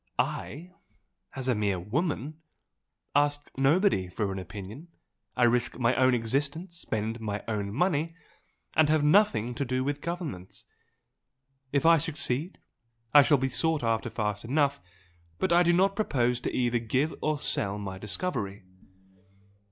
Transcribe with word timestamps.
I, 0.17 0.71
as 1.35 1.47
a 1.47 1.53
mere 1.53 1.79
woman, 1.79 2.41
ask 3.15 3.51
nobody 3.55 4.07
for 4.07 4.31
an 4.31 4.39
opinion 4.39 4.87
I 5.37 5.43
risk 5.43 5.77
my 5.77 5.93
own 5.95 6.15
existence 6.15 6.75
spend 6.75 7.19
my 7.19 7.43
own 7.47 7.71
money 7.71 8.15
and 8.73 8.89
have 8.89 9.03
nothing 9.03 9.53
to 9.53 9.63
do 9.63 9.83
with 9.83 10.01
governments. 10.01 10.63
If 11.71 11.85
I 11.85 11.99
succeed 11.99 12.57
I 13.13 13.21
shall 13.21 13.37
be 13.37 13.47
sought 13.47 13.83
after 13.83 14.09
fast 14.09 14.43
enough! 14.43 14.81
but 15.37 15.53
I 15.53 15.61
do 15.61 15.71
not 15.71 15.95
propose 15.95 16.39
to 16.39 16.51
either 16.51 16.79
give 16.79 17.13
or 17.21 17.37
sell 17.37 17.77
my 17.77 17.99
discovery." 17.99 18.63